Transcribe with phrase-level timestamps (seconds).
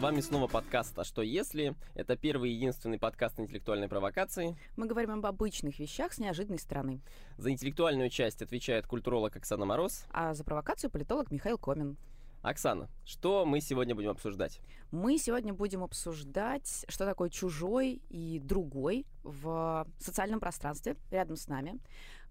[0.00, 1.74] вами снова подкаст «А что если?».
[1.94, 4.56] Это первый и единственный подкаст интеллектуальной провокации.
[4.76, 7.02] Мы говорим об обычных вещах с неожиданной стороны.
[7.36, 10.06] За интеллектуальную часть отвечает культуролог Оксана Мороз.
[10.10, 11.98] А за провокацию политолог Михаил Комин.
[12.40, 14.60] Оксана, что мы сегодня будем обсуждать?
[14.90, 21.78] Мы сегодня будем обсуждать, что такое чужой и другой в социальном пространстве рядом с нами.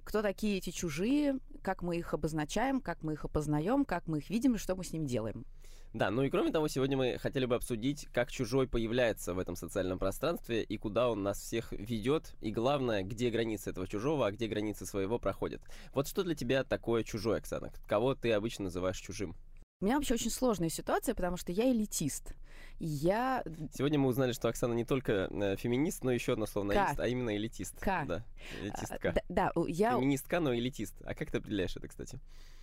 [0.04, 4.32] Кто такие эти чужие, как мы их обозначаем, как мы их опознаем, как мы их
[4.32, 5.46] видим и что мы с ними делаем.
[5.94, 9.56] Да, ну и кроме того, сегодня мы хотели бы обсудить, как чужой появляется в этом
[9.56, 14.32] социальном пространстве и куда он нас всех ведет, и главное, где границы этого чужого, а
[14.32, 15.62] где границы своего проходят.
[15.94, 17.72] Вот что для тебя такое чужой, Оксана?
[17.88, 19.36] Кого ты обычно называешь чужим?
[19.82, 22.36] У меня вообще очень сложная ситуация, потому что я элитист.
[22.80, 23.44] Я...
[23.74, 27.08] Сегодня мы узнали, что Оксана не только э, феминист, но еще одно слово есть, а
[27.08, 27.80] именно элитист.
[27.80, 28.06] К.
[28.06, 28.26] Да,
[28.62, 29.16] элитистка.
[29.16, 29.96] А, да, я...
[29.98, 30.96] Феминистка, но элитист.
[31.04, 32.20] А как ты определяешь это, кстати?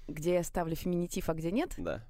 [0.07, 1.75] Где я ставлю феминитив, а где нет?
[1.79, 2.05] Да.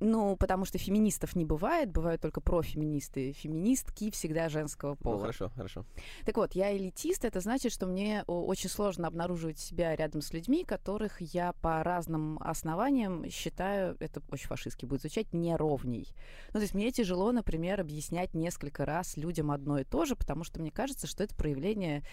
[0.00, 3.32] Ну, потому что феминистов не бывает, бывают только профеминисты.
[3.32, 5.14] Феминистки всегда женского пола.
[5.14, 5.84] Ну, хорошо, хорошо.
[6.24, 10.64] Так вот, я элитист, это значит, что мне очень сложно обнаруживать себя рядом с людьми,
[10.64, 16.14] которых я по разным основаниям считаю, это очень фашистски будет звучать, неровней.
[16.48, 20.44] Ну, то есть мне тяжело, например, объяснять несколько раз людям одно и то же, потому
[20.44, 22.04] что мне кажется, что это проявление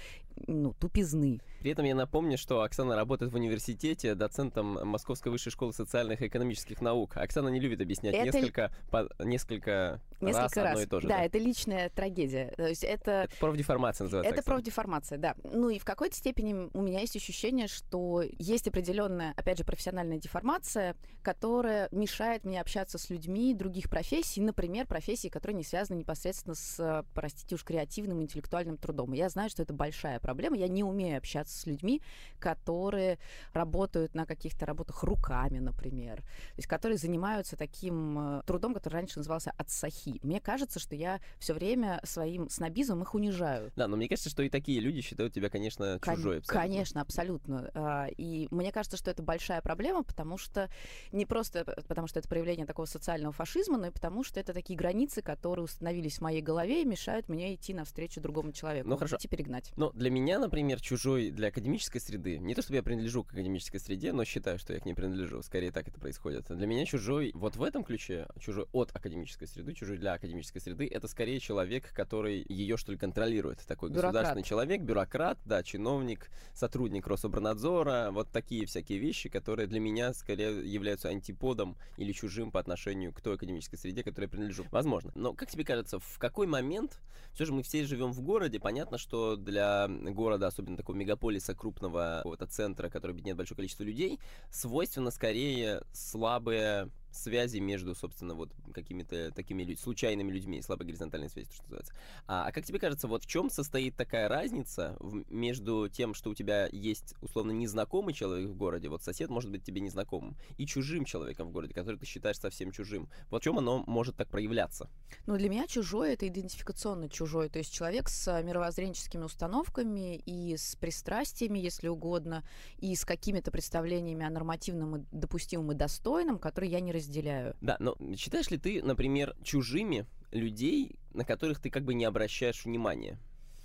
[0.47, 1.39] ну, тупизны.
[1.65, 6.27] При этом я напомню, что Оксана работает в университете доцентом Московской высшей школы социальных и
[6.27, 7.17] экономических наук.
[7.17, 8.37] Оксана не любит объяснять это...
[8.37, 11.07] несколько, по, несколько, несколько раз, раз одно и то же.
[11.07, 12.53] Да, да, это личная трагедия.
[12.55, 13.23] То есть это...
[13.23, 14.31] Это профдеформация называется.
[14.31, 14.55] Это Оксана.
[14.57, 15.35] профдеформация, да.
[15.43, 20.19] Ну и в какой-то степени у меня есть ощущение, что есть определенная, опять же, профессиональная
[20.19, 26.53] деформация, которая мешает мне общаться с людьми других профессий, например, профессии, которые не связаны непосредственно
[26.53, 29.15] с, простите уж, креативным интеллектуальным трудом.
[29.15, 30.57] И я знаю, что это большая проблема.
[30.57, 32.01] Я не умею общаться с людьми,
[32.39, 33.17] которые
[33.53, 39.19] работают на каких-то работах руками, например, то есть которые занимаются таким э, трудом, который раньше
[39.19, 40.19] назывался отсахи.
[40.23, 43.71] Мне кажется, что я все время своим снобизмом их унижаю.
[43.75, 46.39] Да, но мне кажется, что и такие люди считают тебя, конечно, чужой.
[46.39, 46.53] Абсолютно.
[46.53, 47.71] Конечно, абсолютно.
[47.73, 50.69] А, и мне кажется, что это большая проблема, потому что
[51.11, 54.77] не просто потому, что это проявление такого социального фашизма, но и потому, что это такие
[54.77, 58.89] границы, которые установились в моей голове и мешают мне идти навстречу другому человеку.
[58.89, 59.17] Ну хорошо.
[59.17, 59.71] Идти перегнать.
[59.75, 63.79] Но для меня, например, чужой для академической среды, не то чтобы я принадлежу к академической
[63.79, 66.45] среде, но считаю, что я к ней принадлежу, скорее так это происходит.
[66.49, 70.87] Для меня чужой, вот в этом ключе, чужой от академической среды, чужой для академической среды,
[70.87, 73.59] это скорее человек, который ее, что ли, контролирует.
[73.67, 74.13] Такой бюрократ.
[74.13, 80.65] государственный человек, бюрократ, да, чиновник, сотрудник Рособорнадзора, вот такие всякие вещи, которые для меня скорее
[80.65, 84.65] являются антиподом или чужим по отношению к той академической среде, которой я принадлежу.
[84.71, 85.11] Возможно.
[85.15, 86.99] Но, как тебе кажется, в какой момент,
[87.33, 92.17] все же мы все живем в городе, понятно, что для города, особенно такого мегаполиса, крупного
[92.19, 94.19] какого-то центра, который объединяет большое количество людей,
[94.51, 101.49] свойственно скорее слабые связи между, собственно, вот какими-то такими людь- случайными людьми, слабой горизонтальной связи,
[101.51, 101.93] что называется.
[102.27, 106.29] А, а как тебе кажется, вот в чем состоит такая разница в, между тем, что
[106.29, 110.65] у тебя есть, условно, незнакомый человек в городе, вот сосед может быть тебе незнакомым, и
[110.65, 113.09] чужим человеком в городе, который ты считаешь совсем чужим?
[113.29, 114.89] Вот в чем оно может так проявляться?
[115.25, 120.75] Ну, для меня чужой— это идентификационно чужой, то есть человек с мировоззренческими установками и с
[120.75, 122.43] пристрастиями, если угодно,
[122.77, 127.55] и с какими-то представлениями о нормативном и допустимом и достойном, которые я не разделяю разделяю.
[127.61, 132.65] Да, но считаешь ли ты, например, чужими людей, на которых ты как бы не обращаешь
[132.65, 133.17] внимания?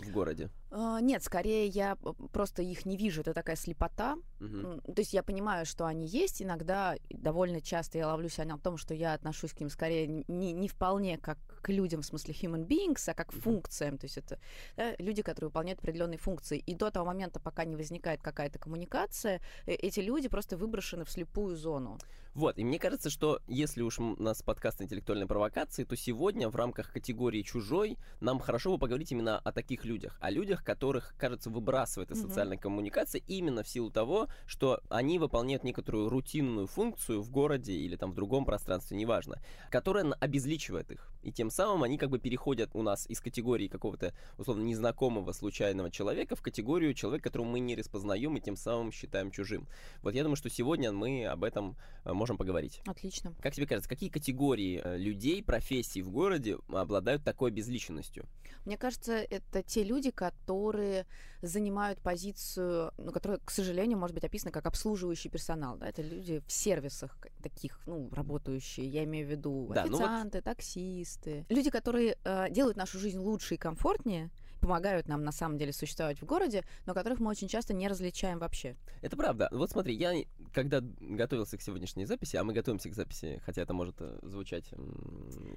[0.02, 0.50] в городе?
[0.70, 1.96] А, нет, скорее я
[2.32, 3.22] просто их не вижу.
[3.22, 4.16] Это такая слепота.
[4.40, 4.92] Угу.
[4.92, 6.42] То есть я понимаю, что они есть.
[6.42, 10.52] Иногда довольно часто я ловлю себя на том, что я отношусь к ним скорее не,
[10.52, 13.98] не вполне как к людям в смысле human beings, а как к функциям.
[13.98, 14.38] То есть это
[14.76, 16.58] да, люди, которые выполняют определенные функции.
[16.58, 21.10] И до того момента, пока не возникает какая-то коммуникация, э, эти люди просто выброшены в
[21.10, 21.98] слепую зону.
[22.34, 26.54] Вот, и мне кажется, что если уж у нас подкаст интеллектуальной провокации, то сегодня в
[26.54, 31.50] рамках категории «чужой» нам хорошо бы поговорить именно о таких людях, о людях, которых, кажется,
[31.50, 32.28] выбрасывает из mm-hmm.
[32.28, 37.96] социальной коммуникации именно в силу того, что они выполняют некоторую рутинную функцию в городе или
[37.96, 39.40] там в другом пространстве, неважно,
[39.70, 41.10] которая обезличивает их.
[41.22, 45.90] И тем самым они как бы переходят у нас из категории какого-то, условно, незнакомого, случайного
[45.90, 49.66] человека в категорию человека, которого мы не распознаем и тем самым считаем чужим.
[50.02, 52.80] Вот я думаю, что сегодня мы об этом э, можем поговорить.
[52.86, 53.34] Отлично.
[53.42, 58.26] Как тебе кажется, какие категории э, людей, профессий в городе обладают такой безличностью?
[58.64, 61.06] Мне кажется, это те люди, которые
[61.42, 65.76] занимают позицию, ну, которая, к сожалению, может быть описана как обслуживающий персонал.
[65.76, 65.88] Да?
[65.88, 68.86] Это люди в сервисах таких, ну, работающие.
[68.86, 70.56] Я имею в виду да, официанты, ну вот...
[70.56, 71.46] таксисты.
[71.48, 76.20] Люди, которые э, делают нашу жизнь лучше и комфортнее, помогают нам на самом деле существовать
[76.20, 78.76] в городе, но которых мы очень часто не различаем вообще.
[79.02, 79.48] Это правда.
[79.52, 80.14] Вот смотри, я
[80.52, 84.72] когда готовился к сегодняшней записи, а мы готовимся к записи, хотя это может э, звучать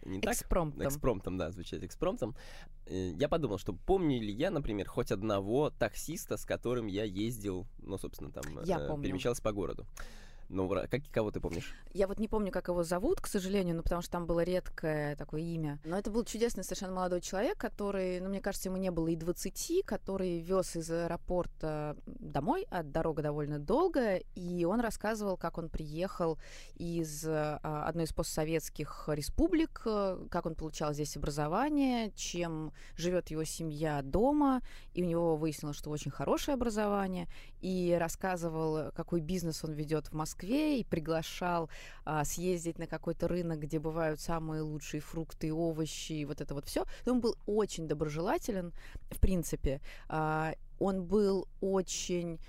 [0.05, 0.33] не так.
[0.33, 0.87] Экспромтом.
[0.87, 2.35] Экспромтом, да, звучать экспромтом.
[2.85, 7.65] Э, я подумал, что помню ли я, например, хоть одного таксиста, с которым я ездил,
[7.79, 9.85] ну, собственно, там, я э, перемещался по городу.
[10.53, 11.73] Ну, как, кого ты помнишь?
[11.93, 15.15] Я вот не помню, как его зовут, к сожалению, ну, потому что там было редкое
[15.15, 15.79] такое имя.
[15.83, 19.15] Но это был чудесный совершенно молодой человек, который, ну, мне кажется, ему не было и
[19.15, 25.69] 20, который вез из аэропорта домой, а дорога довольно долгая, и он рассказывал, как он
[25.69, 26.37] приехал
[26.75, 29.81] из а, одной из постсоветских республик,
[30.29, 34.61] как он получал здесь образование, чем живет его семья дома,
[34.93, 37.27] и у него выяснилось, что очень хорошее образование,
[37.59, 41.69] и рассказывал, какой бизнес он ведет в Москве, Москве и приглашал
[42.05, 46.85] а, съездить на какой-то рынок, где бывают самые лучшие фрукты овощи, вот это вот все.
[47.05, 48.73] Он был очень доброжелателен,
[49.11, 49.79] в принципе.
[50.09, 52.39] А, он был очень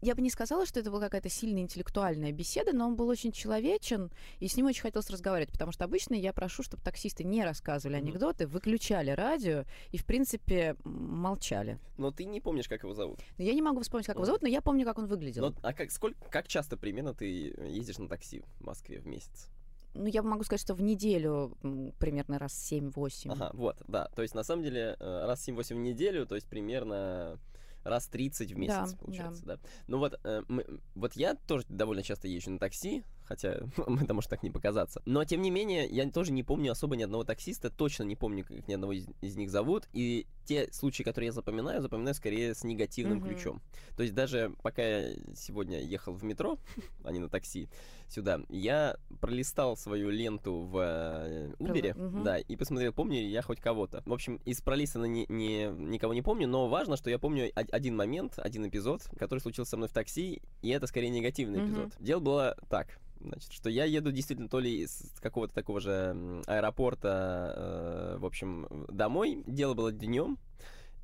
[0.00, 3.32] я бы не сказала, что это была какая-то сильная интеллектуальная беседа, но он был очень
[3.32, 7.44] человечен, и с ним очень хотелось разговаривать, потому что обычно я прошу, чтобы таксисты не
[7.44, 11.78] рассказывали анекдоты, выключали радио и, в принципе, молчали.
[11.96, 13.20] Но ты не помнишь, как его зовут?
[13.38, 15.50] Я не могу вспомнить, как его зовут, но я помню, как он выглядел.
[15.50, 19.48] Но, а как, сколько, как часто примерно ты ездишь на такси в Москве в месяц?
[19.94, 21.56] Ну, я могу сказать, что в неделю
[21.98, 23.32] примерно раз 7-8.
[23.32, 24.08] Ага, вот, да.
[24.14, 27.38] То есть, на самом деле, э, раз 7-8 в неделю, то есть примерно
[27.84, 29.56] раз 30 в месяц, да, получается, да.
[29.56, 29.62] да.
[29.86, 30.64] Ну вот, э, мы,
[30.94, 33.60] вот я тоже довольно часто езжу на такси, хотя
[34.02, 35.02] это может так не показаться.
[35.04, 38.44] Но, тем не менее, я тоже не помню особо ни одного таксиста, точно не помню,
[38.44, 42.54] как ни одного из, из них зовут, и те случаи, которые я запоминаю, запоминаю скорее
[42.54, 43.28] с негативным mm-hmm.
[43.28, 43.62] ключом.
[43.96, 46.58] То есть даже пока я сегодня ехал в метро,
[47.04, 47.68] а не на такси,
[48.08, 52.22] сюда, я пролистал свою ленту в э, Uber, mm-hmm.
[52.22, 54.02] да, и посмотрел, помню ли я хоть кого-то.
[54.06, 57.94] В общем, из пролистана не, не, никого не помню, но важно, что я помню один
[57.94, 61.66] момент, один эпизод, который случился со мной в такси, и это скорее негативный mm-hmm.
[61.66, 61.92] эпизод.
[62.00, 62.98] Дело было так.
[63.20, 68.66] Значит, что я еду действительно то ли с какого-то такого же аэропорта, э, в общем,
[68.88, 69.42] домой.
[69.46, 70.38] Дело было днем.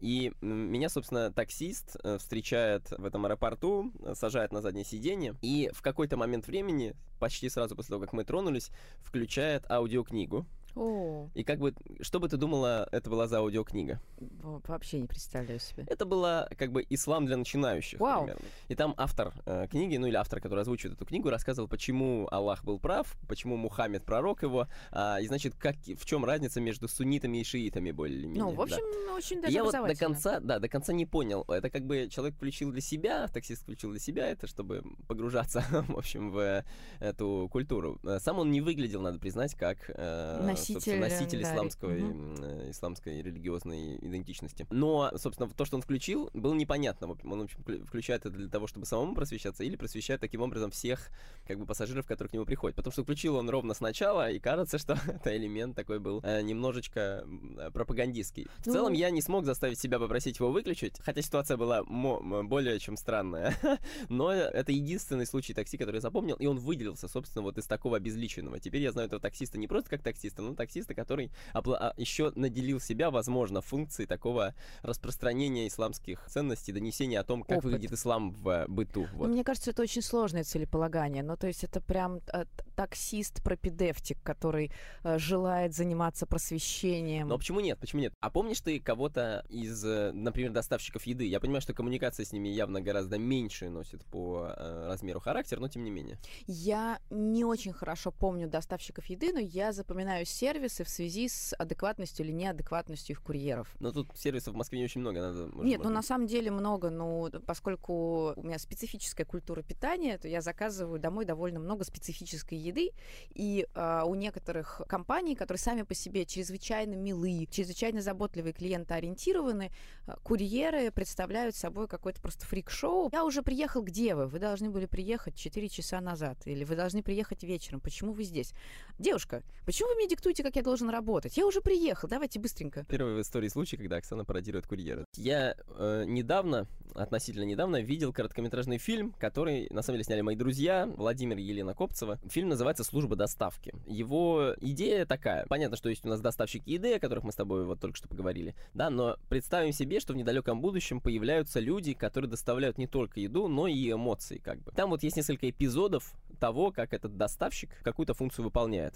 [0.00, 5.82] И меня, собственно, таксист э, встречает в этом аэропорту, сажает на заднее сиденье, и в
[5.82, 8.70] какой-то момент времени, почти сразу после того, как мы тронулись,
[9.02, 10.46] включает аудиокнигу.
[10.76, 11.28] О.
[11.34, 14.00] И как бы, что бы ты думала, это была за аудиокнига?
[14.42, 15.84] Вообще не представляю себе.
[15.88, 18.00] Это была как бы ислам для начинающих.
[18.00, 18.24] Вау.
[18.24, 18.46] Примерно.
[18.68, 22.64] И там автор э, книги, ну или автор, который озвучивает эту книгу, рассказывал, почему Аллах
[22.64, 27.38] был прав, почему Мухаммед пророк его, а, и значит, как, в чем разница между суннитами
[27.38, 28.42] и шиитами более-менее.
[28.42, 29.14] Ну, в общем, да.
[29.14, 31.44] очень даже Я вот до конца, да, до конца не понял.
[31.48, 35.96] Это как бы человек включил для себя, таксист включил для себя это, чтобы погружаться, в
[35.96, 36.64] общем, в
[37.00, 38.00] эту культуру.
[38.18, 40.40] Сам он не выглядел, надо признать, как э,
[40.72, 42.70] носитель, носитель да, исламской, угу.
[42.70, 44.66] исламской религиозной идентичности.
[44.70, 47.08] Но, собственно, то, что он включил, было непонятно.
[47.08, 51.10] Он, в общем, включает это для того, чтобы самому просвещаться, или просвещает таким образом всех,
[51.46, 52.76] как бы, пассажиров, которые к нему приходят.
[52.76, 57.26] Потому что включил он ровно сначала, и кажется, что это элемент такой был э, немножечко
[57.72, 58.46] пропагандистский.
[58.58, 58.72] В ну...
[58.72, 63.54] целом, я не смог заставить себя попросить его выключить, хотя ситуация была более чем странная.
[64.08, 67.96] Но это единственный случай такси, который я запомнил, и он выделился, собственно, вот из такого
[67.96, 68.60] обезличенного.
[68.60, 72.80] Теперь я знаю этого таксиста не просто как таксиста, но таксиста, который а, еще наделил
[72.80, 77.64] себя, возможно, функцией такого распространения исламских ценностей, донесения о том, как Опыт.
[77.64, 79.06] выглядит ислам в э, быту.
[79.14, 79.28] Вот.
[79.28, 81.22] Мне кажется, это очень сложное целеполагание.
[81.22, 82.44] Ну, то есть это прям э,
[82.76, 87.28] таксист-пропедевтик, который э, желает заниматься просвещением.
[87.28, 87.78] Но почему нет?
[87.78, 88.14] Почему нет?
[88.20, 91.26] А помнишь ты кого-то из, например, доставщиков еды?
[91.26, 95.84] Я понимаю, что коммуникация с ними явно гораздо меньше носит по размеру характер, но тем
[95.84, 96.18] не менее.
[96.46, 102.26] Я не очень хорошо помню доставщиков еды, но я запоминаю сервисы в связи с адекватностью
[102.26, 103.74] или неадекватностью их курьеров.
[103.80, 105.46] Но тут сервисов в Москве не очень много, надо...
[105.46, 110.28] Может, Нет, ну на самом деле много, но поскольку у меня специфическая культура питания, то
[110.28, 112.90] я заказываю домой довольно много специфической еды,
[113.30, 119.70] и э, у некоторых компаний, которые сами по себе чрезвычайно милые, чрезвычайно заботливые, клиентоориентированы,
[120.06, 123.08] э, курьеры представляют собой какой-то просто фрик-шоу.
[123.12, 124.26] Я уже приехал, где вы?
[124.26, 127.80] Вы должны были приехать 4 часа назад, или вы должны приехать вечером.
[127.80, 128.52] Почему вы здесь?
[128.98, 131.36] Девушка, почему вы мне диктуете, как я должен работать?
[131.36, 132.84] Я уже приехал, давайте быстренько.
[132.88, 135.04] Первый в истории случай, когда Оксана пародирует курьера.
[135.16, 140.88] Я э, недавно относительно недавно видел короткометражный фильм, который, на самом деле, сняли мои друзья,
[140.96, 142.18] Владимир и Елена Копцева.
[142.28, 143.74] Фильм называется «Служба доставки».
[143.86, 145.46] Его идея такая.
[145.46, 148.08] Понятно, что есть у нас доставщики еды, о которых мы с тобой вот только что
[148.08, 153.20] поговорили, да, но представим себе, что в недалеком будущем появляются люди, которые доставляют не только
[153.20, 154.72] еду, но и эмоции, как бы.
[154.72, 158.94] Там вот есть несколько эпизодов того, как этот доставщик какую-то функцию выполняет.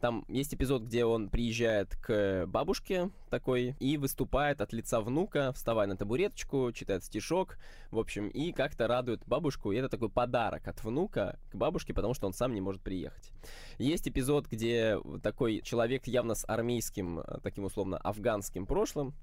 [0.00, 5.86] Там есть эпизод, где он приезжает к бабушке такой и выступает от лица внука, вставая
[5.86, 7.58] на табуреточку, читает стишок,
[7.90, 9.72] в общем, и как-то радует бабушку.
[9.72, 13.30] И это такой подарок от внука к бабушке, потому что он сам не может приехать.
[13.78, 19.14] Есть эпизод, где такой человек явно с армейским, таким условно, афганским прошлым,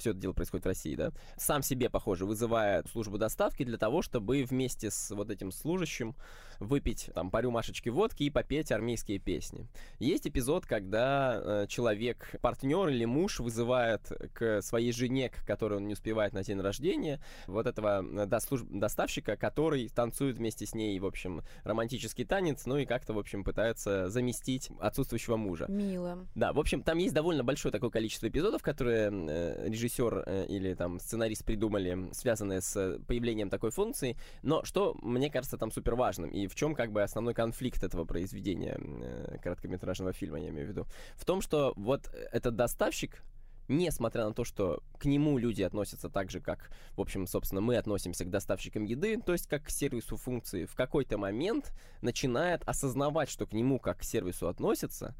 [0.00, 4.02] все это дело происходит в России, да, сам себе, похоже, вызывает службу доставки для того,
[4.02, 6.14] чтобы вместе с вот этим служащим
[6.60, 9.66] выпить там по рюмашечке водки и попеть армейские песни.
[9.98, 15.86] Есть эпизод, когда э, человек, партнер или муж вызывает к своей жене, к которой он
[15.86, 18.62] не успевает на день рождения, вот этого э, дослуж...
[18.68, 23.42] доставщика, который танцует вместе с ней, в общем, романтический танец, ну и как-то, в общем,
[23.42, 25.66] пытается заместить отсутствующего мужа.
[25.68, 26.26] Мило.
[26.34, 30.74] Да, в общем, там есть довольно большое такое количество эпизодов, которые э, режиссер э, или
[30.74, 34.16] там сценарист придумали, связанные с появлением такой функции.
[34.42, 38.04] Но что мне кажется там супер важным и в чем как бы основной конфликт этого
[38.04, 40.86] произведения, э, короткометражного фильма, я имею в виду?
[41.14, 43.22] В том, что вот этот доставщик,
[43.68, 47.76] несмотря на то, что к нему люди относятся так же, как, в общем, собственно, мы
[47.76, 53.30] относимся к доставщикам еды, то есть как к сервису функции, в какой-то момент начинает осознавать,
[53.30, 55.14] что к нему как к сервису относятся,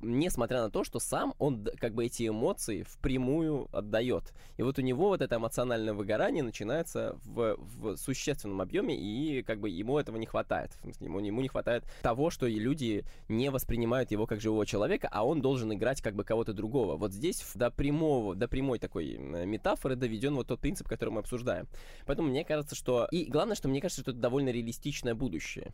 [0.00, 4.32] несмотря на то, что сам он как бы эти эмоции впрямую отдает.
[4.56, 9.60] И вот у него вот это эмоциональное выгорание начинается в, в существенном объеме, и как
[9.60, 10.72] бы ему этого не хватает.
[10.72, 14.66] В смысле, ему, ему не хватает того, что и люди не воспринимают его как живого
[14.66, 16.96] человека, а он должен играть как бы кого-то другого.
[16.96, 21.68] Вот здесь до прямого, до прямой такой метафоры доведен вот тот принцип, который мы обсуждаем.
[22.06, 23.08] Поэтому мне кажется, что...
[23.10, 25.72] И главное, что мне кажется, что это довольно реалистичное будущее.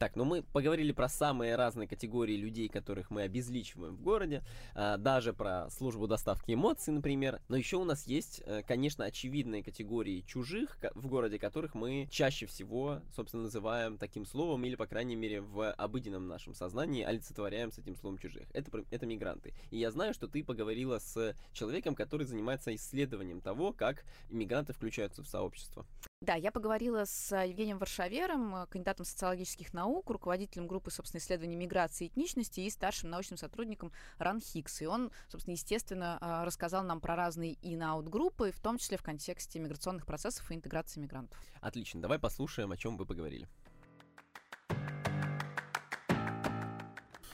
[0.00, 4.42] Так, ну мы поговорили про самые разные категории людей, которых мы обезличиваем в городе,
[4.74, 7.42] а, даже про службу доставки эмоций, например.
[7.48, 12.46] Но еще у нас есть, э, конечно, очевидные категории чужих в городе, которых мы чаще
[12.46, 17.76] всего, собственно, называем таким словом, или, по крайней мере, в обыденном нашем сознании олицетворяем с
[17.76, 18.48] этим словом чужих.
[18.54, 19.52] Это, это мигранты.
[19.70, 25.22] И я знаю, что ты поговорила с человеком, который занимается исследованием того, как иммигранты включаются
[25.22, 25.84] в сообщество.
[26.22, 32.08] Да, я поговорила с Евгением Варшавером, кандидатом социологических наук, руководителем группы, собственно, исследований миграции и
[32.08, 34.82] этничности и старшим научным сотрудником РАН Хикс.
[34.82, 39.02] И он, собственно, естественно, а, рассказал нам про разные in-out группы, в том числе в
[39.02, 41.40] контексте миграционных процессов и интеграции мигрантов.
[41.62, 43.48] Отлично, давай послушаем, о чем вы поговорили.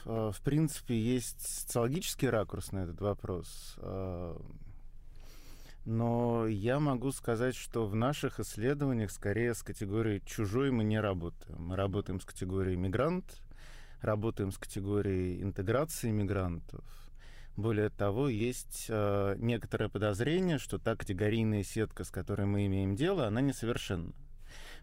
[0.05, 3.75] В принципе, есть социологический ракурс на этот вопрос.
[5.87, 10.99] А, но я могу сказать, что в наших исследованиях скорее с категорией «чужой» мы не
[10.99, 11.61] работаем.
[11.61, 13.41] Мы работаем с категорией «мигрант»,
[14.01, 16.83] работаем с категорией интеграции мигрантов.
[17.55, 23.25] Более того, есть э, некоторое подозрение, что та категорийная сетка, с которой мы имеем дело,
[23.25, 24.13] она несовершенна.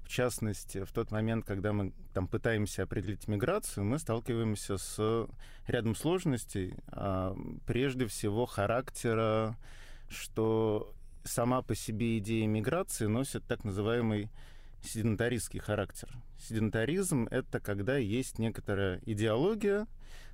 [0.00, 5.28] В частности, в тот момент, когда мы там пытаемся определить миграцию, мы сталкиваемся с
[5.68, 7.34] рядом сложностей, э,
[7.64, 9.56] прежде всего характера
[10.14, 10.94] что
[11.25, 14.30] сама по себе идея миграции носит так называемый
[14.83, 16.09] седентаристский характер.
[16.38, 19.87] Седентаризм— это когда есть некоторая идеология,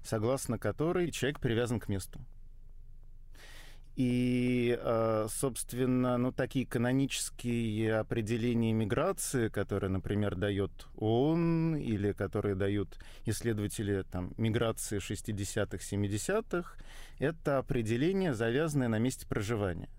[0.04, 2.20] согласно которой человек привязан к месту.
[4.02, 12.98] И, а, собственно, ну, такие канонические определения миграции, которые, например, дает ООН или которые дают
[13.26, 16.78] исследователи там, миграции 60-х, 70-х,
[17.18, 19.90] это определение, завязанное на месте проживания.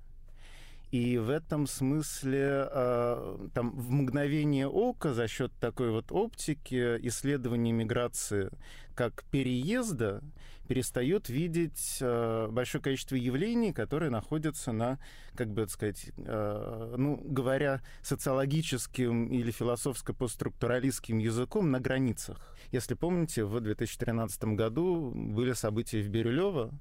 [0.91, 7.73] И в этом смысле э, там, в мгновение ока за счет такой вот оптики исследование
[7.73, 8.51] миграции
[8.93, 10.21] как переезда
[10.67, 14.99] перестает видеть э, большое количество явлений, которые находятся на,
[15.35, 22.55] как бы это сказать, э, ну, говоря социологическим или философско-постструктуралистским языком, на границах.
[22.71, 26.71] Если помните, в 2013 году были события в Бирюлево,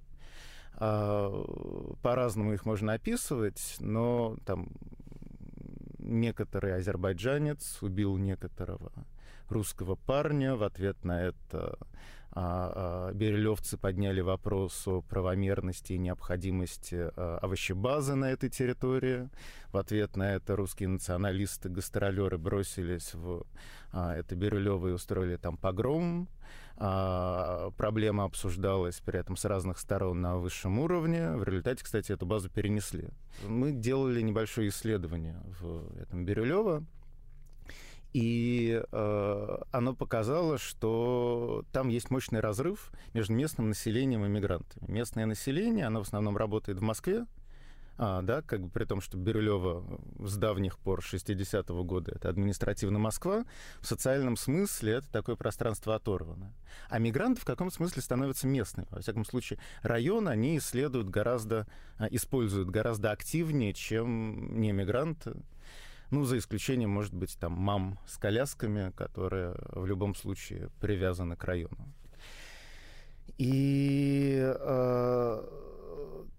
[0.80, 4.68] по-разному их можно описывать, но там
[5.99, 8.90] некоторый азербайджанец убил некоторого
[9.50, 11.78] русского парня, в ответ на это
[12.32, 19.28] а, а, берилевцы подняли вопрос о правомерности и необходимости а, овощебазы на этой территории.
[19.72, 23.44] В ответ на это русские националисты, гастролеры бросились в
[23.92, 26.28] это Бирюлево и устроили там погром.
[26.80, 31.32] Проблема обсуждалась при этом с разных сторон на высшем уровне.
[31.32, 33.08] В результате, кстати, эту базу перенесли.
[33.46, 36.82] Мы делали небольшое исследование в этом Бирюлево.
[38.14, 44.90] И э, оно показало, что там есть мощный разрыв между местным населением и мигрантами.
[44.90, 47.26] Местное население, оно в основном работает в Москве,
[47.97, 52.99] а, да, как бы при том, что Бирюлево с давних пор, 60-го года, это административно
[52.99, 53.44] Москва,
[53.80, 56.52] в социальном смысле это такое пространство оторвано.
[56.88, 58.87] А мигранты в каком смысле становятся местными?
[58.90, 61.66] Во всяком случае, район они исследуют гораздо,
[61.99, 65.35] а, используют гораздо активнее, чем не мигранты.
[66.11, 71.44] Ну, за исключением, может быть, там мам с колясками, которые в любом случае привязаны к
[71.44, 71.92] району.
[73.38, 75.69] И э,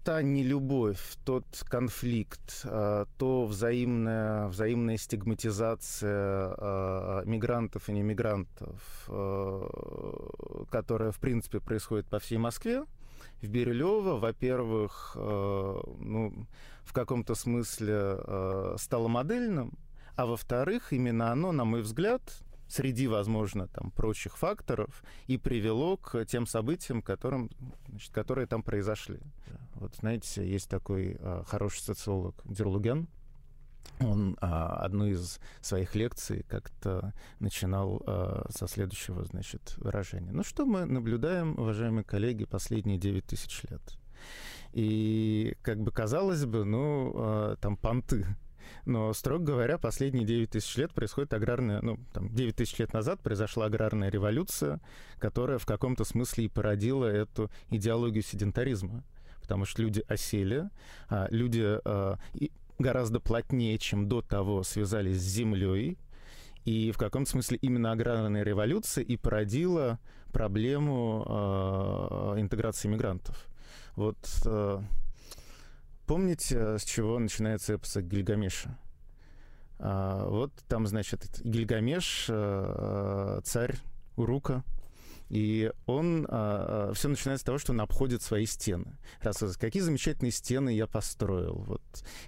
[0.04, 11.12] та нелюбовь, тот конфликт, э, то взаимная, взаимная стигматизация э, мигрантов и немигрантов, э, которая,
[11.12, 12.84] в принципе, происходит по всей Москве,
[13.40, 16.46] в Бирюлево, во-первых, ну,
[16.84, 19.72] в каком-то смысле стало модельным,
[20.16, 22.22] а во-вторых, именно оно, на мой взгляд,
[22.72, 27.50] среди, возможно, там, прочих факторов, и привело к тем событиям, которым,
[27.88, 29.20] значит, которые там произошли.
[29.74, 33.08] Вот, знаете, есть такой э, хороший социолог Дерлуген,
[34.00, 40.32] он а, одну из своих лекций как-то начинал а, со следующего, значит, выражения.
[40.32, 43.82] Ну что мы наблюдаем, уважаемые коллеги, последние 9 тысяч лет?
[44.72, 48.26] И как бы казалось бы, ну, а, там понты.
[48.84, 51.80] Но, строго говоря, последние 9 тысяч лет происходит аграрная...
[51.82, 54.80] Ну, там, 9 тысяч лет назад произошла аграрная революция,
[55.18, 59.04] которая в каком-то смысле и породила эту идеологию седентаризма
[59.42, 60.70] потому что люди осели,
[61.08, 61.76] а люди
[62.78, 65.98] гораздо плотнее, чем до того, связались с землей.
[66.64, 69.98] И в каком-то смысле именно аграрная революция и породила
[70.32, 73.48] проблему э, интеграции мигрантов.
[73.96, 74.80] Вот э,
[76.12, 78.78] помните, с чего начинается эпос Гильгамеша?
[79.78, 83.76] А, вот там, значит, Гильгамеш, э, царь
[84.16, 84.62] Урука,
[85.32, 88.98] и он, а, а, все начинается с того, что он обходит свои стены.
[89.22, 91.54] Рассказывает, какие замечательные стены я построил.
[91.66, 91.80] Вот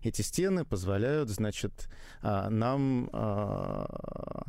[0.03, 1.91] эти стены позволяют, значит,
[2.23, 4.47] а, нам а,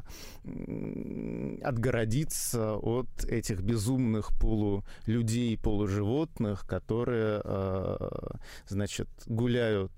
[1.63, 8.37] отгородиться от этих безумных полулюдей, полуживотных, которые, а,
[8.69, 9.91] значит, гуляют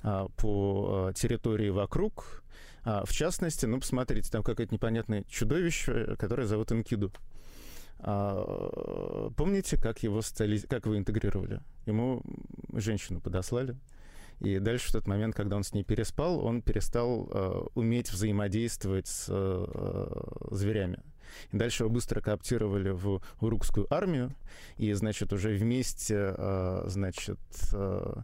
[0.00, 2.42] по территории вокруг,
[2.84, 7.12] в частности, ну, посмотрите, там какое-то непонятное чудовище, которое зовут Энкиду.
[8.04, 10.58] А, помните, как его социали...
[10.58, 11.60] как вы интегрировали?
[11.86, 12.22] Ему
[12.72, 13.76] женщину подослали.
[14.40, 19.06] И дальше в тот момент, когда он с ней переспал, он перестал э, уметь взаимодействовать
[19.06, 20.06] с э,
[20.50, 21.00] зверями.
[21.52, 24.34] И дальше его быстро кооптировали в урукскую армию,
[24.76, 27.38] и, значит, уже вместе, э, значит,
[27.72, 28.14] э,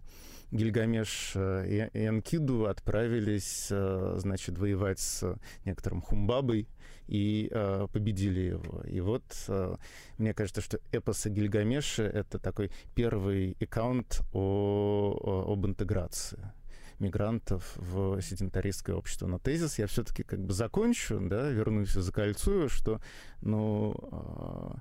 [0.50, 6.68] Гильгамеш и Энкиду отправились, э, значит, воевать с некоторым Хумбабой,
[7.08, 8.82] и э, победили его.
[8.82, 9.76] И вот э,
[10.18, 16.52] мне кажется, что эпосы Гильгамеша— это такой первый аккаунт о, об интеграции
[16.98, 19.26] мигрантов в седентаристское общество.
[19.26, 23.00] Но тезис я все-таки как бы закончу, да, вернусь и закольцую, что,
[23.40, 24.78] ну, э,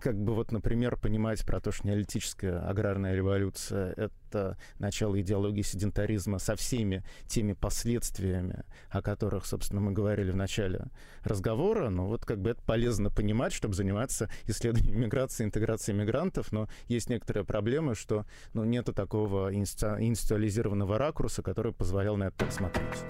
[0.00, 6.38] как бы вот, например, понимать про то, что неолитическая аграрная революция— это начало идеологии седентаризма
[6.38, 10.86] со всеми теми последствиями, о которых, собственно, мы говорили в начале
[11.22, 16.68] разговора, но вот как бы это полезно понимать, чтобы заниматься исследованием миграции, интеграции мигрантов, но
[16.86, 23.04] есть некоторые проблемы, что ну, нету такого институализированного ракурса, который позволял на это смотреть.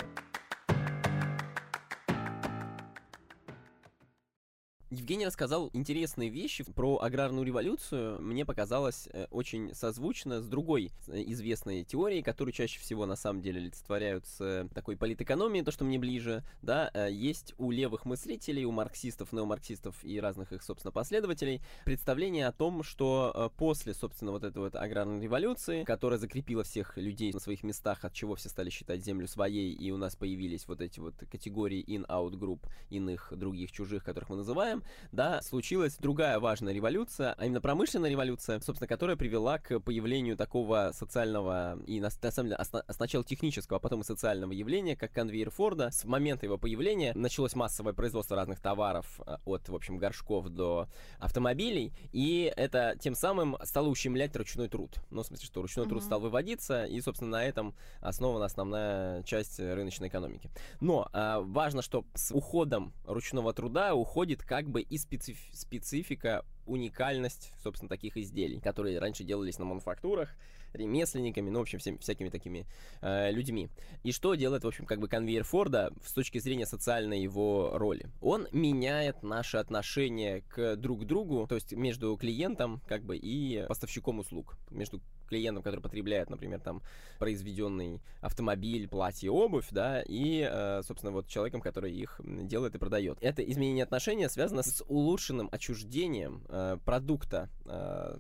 [4.95, 8.21] Евгений рассказал интересные вещи про аграрную революцию.
[8.23, 13.43] Мне показалось э, очень созвучно с другой э, известной теорией, которую чаще всего на самом
[13.43, 16.45] деле олицетворяют с такой политэкономией, то, что мне ближе.
[16.63, 22.47] Да, э, есть у левых мыслителей, у марксистов, неомарксистов и разных их, собственно, последователей представление
[22.47, 27.41] о том, что после, собственно, вот этой вот аграрной революции, которая закрепила всех людей на
[27.41, 31.01] своих местах, от чего все стали считать землю своей, и у нас появились вот эти
[31.01, 37.35] вот категории in-out групп, иных других чужих, которых мы называем, да, случилась другая важная революция,
[37.37, 42.51] а именно промышленная революция, собственно, которая привела к появлению такого социального и, на, на самом
[42.51, 45.91] деле, сначала технического, а потом и социального явления, как конвейер Форда.
[45.91, 50.89] С момента его появления началось массовое производство разных товаров э, от, в общем, горшков до
[51.19, 54.97] автомобилей, и это тем самым стало ущемлять ручной труд.
[55.11, 55.89] Ну, в смысле, что ручной mm-hmm.
[55.89, 60.51] труд стал выводиться, и, собственно, на этом основана основная часть рыночной экономики.
[60.81, 67.53] Но а, важно, что с уходом ручного труда уходит как бы и специф специфика, уникальность,
[67.63, 70.35] собственно, таких изделий, которые раньше делались на мануфактурах,
[70.75, 72.67] ремесленниками, ну, в общем, всеми, всякими такими
[73.01, 73.69] э, людьми.
[74.03, 78.11] И что делает, в общем, как бы конвейер Форда с точки зрения социальной его роли?
[78.21, 84.19] Он меняет наши отношения к друг другу, то есть между клиентом, как бы, и поставщиком
[84.19, 86.83] услуг, между клиентом, который потребляет, например, там
[87.19, 93.19] произведенный автомобиль, платье, обувь, да, и, э, собственно, вот человеком, который их делает и продает.
[93.21, 98.19] Это изменение отношения связано с улучшенным отчуждением э, продукта э,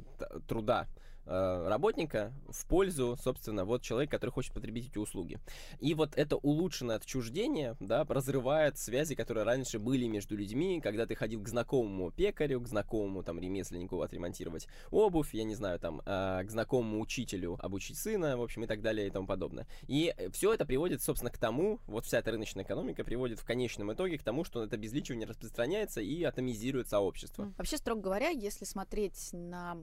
[0.48, 0.86] труда
[1.26, 5.38] работника в пользу, собственно, вот человека, который хочет потребить эти услуги.
[5.80, 11.14] И вот это улучшенное отчуждение, да, разрывает связи, которые раньше были между людьми, когда ты
[11.14, 16.44] ходил к знакомому пекарю, к знакомому там ремесленнику отремонтировать обувь, я не знаю, там, э,
[16.44, 19.66] к знакомому учителю обучить сына, в общем, и так далее и тому подобное.
[19.86, 23.92] И все это приводит, собственно, к тому, вот вся эта рыночная экономика приводит в конечном
[23.92, 27.52] итоге к тому, что это безличие распространяется и атомизирует сообщество.
[27.58, 29.76] Вообще, строго говоря, если смотреть на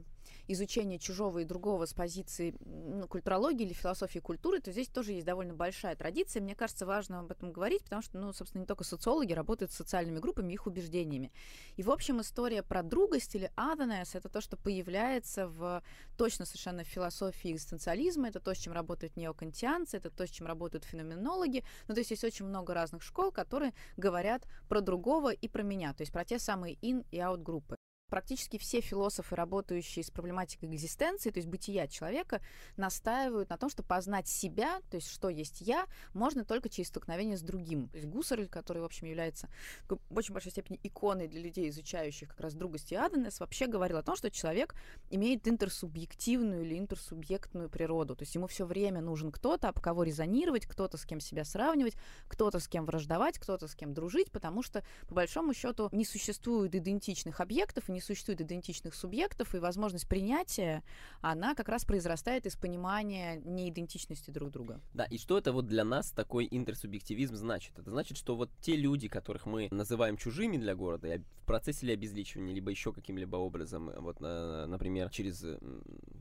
[0.54, 5.26] изучение чужого и другого с позиции ну, культурологии или философии культуры, то здесь тоже есть
[5.26, 6.42] довольно большая традиция.
[6.42, 9.76] Мне кажется, важно об этом говорить, потому что, ну, собственно, не только социологи работают с
[9.76, 11.32] социальными группами, их убеждениями.
[11.76, 15.84] И, в общем, история про другость или otherness— это то, что появляется в
[16.18, 20.86] точно совершенно философии экзистенциализма, это то, с чем работают неокантианцы, это то, с чем работают
[20.86, 21.64] феноменологи.
[21.88, 25.94] Ну, то есть есть очень много разных школ, которые говорят про другого и про меня,
[25.94, 27.76] то есть про те самые in и out группы
[28.12, 32.42] практически все философы, работающие с проблематикой экзистенции, то есть бытия человека,
[32.76, 37.38] настаивают на том, что познать себя, то есть что есть я, можно только через столкновение
[37.38, 37.88] с другим.
[37.88, 39.50] То есть Гуссерль, который, в общем, является
[39.88, 43.98] в очень большой степени иконой для людей, изучающих как раз другость и аденес, вообще говорил
[43.98, 44.76] о том, что человек
[45.10, 48.18] имеет интерсубъективную или интерсубъектную природу.
[48.18, 51.96] То есть ему все время нужен кто-то, об кого резонировать, кто-то с кем себя сравнивать,
[52.28, 56.76] кто-то с кем враждовать, кто-то с кем дружить, потому что, по большому счету, не существует
[56.76, 60.84] идентичных объектов и не существует идентичных субъектов, и возможность принятия,
[61.22, 64.82] она как раз произрастает из понимания неидентичности друг друга.
[64.94, 67.78] Да, и что это вот для нас такой интерсубъективизм значит?
[67.78, 71.08] Это значит, что вот те люди, которых мы называем чужими для города,
[71.42, 75.46] в процессе ли обезличивания, либо еще каким-либо образом, вот, например, через,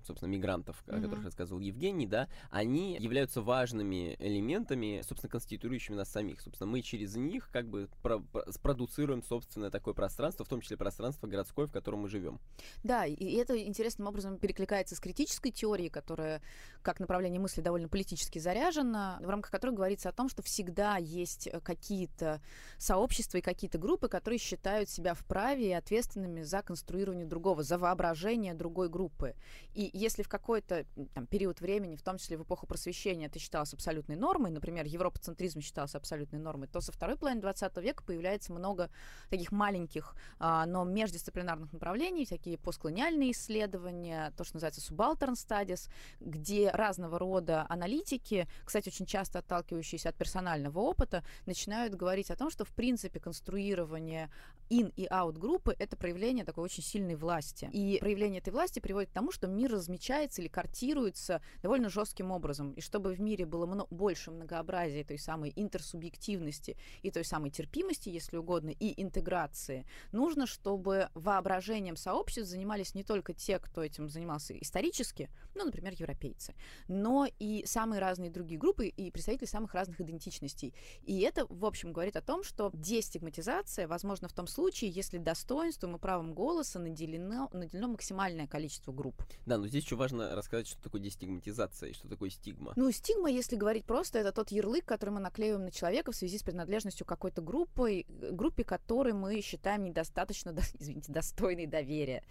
[0.05, 0.99] собственно, мигрантов, mm-hmm.
[0.99, 6.40] о которых рассказывал Евгений, да, они являются важными элементами, собственно, конституирующими нас самих.
[6.40, 11.27] Собственно, мы через них как бы про- спродуцируем собственное такое пространство, в том числе пространство
[11.27, 12.41] городское, в котором мы живем.
[12.83, 16.43] Да, и это интересным образом перекликается с критической теорией, которая
[16.83, 21.47] как направление мысли довольно политически заряжена, в рамках которой говорится о том, что всегда есть
[21.47, 22.41] э, какие-то
[22.79, 28.55] сообщества и какие-то группы, которые считают себя вправе и ответственными за конструирование другого, за воображение
[28.55, 29.35] другой группы.
[29.75, 33.75] И если в какой-то там, период времени, в том числе в эпоху просвещения, это считалось
[33.75, 38.91] абсолютной нормой, например, европоцентризм считался абсолютной нормой, то со второй половины 20 века появляется много
[39.29, 45.90] таких маленьких, а, но междисциплинарных разных направлений, всякие постколониальные исследования, то, что называется subaltern studies,
[46.20, 52.51] где разного рода аналитики, кстати, очень часто отталкивающиеся от персонального опыта, начинают говорить о том,
[52.51, 54.31] что, в принципе, конструирование
[54.70, 57.68] in и out группы— это проявление такой очень сильной власти.
[57.73, 62.73] И проявление этой власти приводит к тому, что мир размечается или картируется довольно жестким образом.
[62.73, 68.09] И чтобы в мире было много, больше многообразия той самой интерсубъективности и той самой терпимости,
[68.09, 74.09] если угодно, и интеграции, нужно, чтобы воображение воображением сообществ занимались не только те, кто этим
[74.11, 76.55] занимался исторически, ну, например, европейцы,
[76.87, 80.74] но и самые разные другие группы и представители самых разных идентичностей.
[81.03, 85.96] И это, в общем, говорит о том, что дестигматизация возможна в том случае, если достоинством
[85.96, 89.22] и правом голоса наделено, наделено максимальное количество групп.
[89.46, 92.74] Да, но здесь еще важно рассказать, что такое дестигматизация и что такое стигма.
[92.76, 96.37] Ну, стигма, если говорить просто, это тот ярлык, который мы наклеиваем на человека в связи
[96.37, 102.23] с принадлежностью какой-то группой, группе, которой мы считаем недостаточно, извините, достойной достойной доверия.